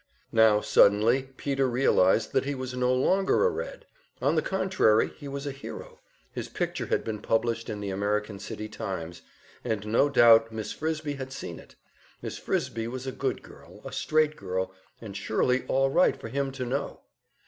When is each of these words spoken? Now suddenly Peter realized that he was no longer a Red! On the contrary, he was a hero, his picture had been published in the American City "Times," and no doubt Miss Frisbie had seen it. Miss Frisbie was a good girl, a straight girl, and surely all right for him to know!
Now 0.31 0.61
suddenly 0.61 1.29
Peter 1.37 1.69
realized 1.69 2.33
that 2.33 2.45
he 2.45 2.55
was 2.55 2.73
no 2.73 2.91
longer 2.91 3.45
a 3.45 3.49
Red! 3.51 3.85
On 4.19 4.33
the 4.35 4.41
contrary, 4.41 5.09
he 5.17 5.27
was 5.27 5.45
a 5.45 5.51
hero, 5.51 5.99
his 6.31 6.49
picture 6.49 6.87
had 6.87 7.03
been 7.03 7.21
published 7.21 7.69
in 7.69 7.81
the 7.81 7.91
American 7.91 8.39
City 8.39 8.67
"Times," 8.67 9.21
and 9.63 9.85
no 9.85 10.09
doubt 10.09 10.51
Miss 10.51 10.73
Frisbie 10.73 11.17
had 11.21 11.31
seen 11.31 11.59
it. 11.59 11.75
Miss 12.19 12.39
Frisbie 12.39 12.87
was 12.87 13.05
a 13.05 13.11
good 13.11 13.43
girl, 13.43 13.79
a 13.85 13.91
straight 13.91 14.35
girl, 14.35 14.73
and 14.99 15.15
surely 15.15 15.65
all 15.67 15.91
right 15.91 16.19
for 16.19 16.29
him 16.29 16.51
to 16.53 16.65
know! 16.65 17.01